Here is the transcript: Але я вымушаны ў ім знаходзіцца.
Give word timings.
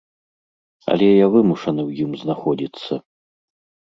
Але 0.93 1.09
я 1.23 1.27
вымушаны 1.35 1.81
ў 1.89 2.05
ім 2.05 2.11
знаходзіцца. 2.21 2.93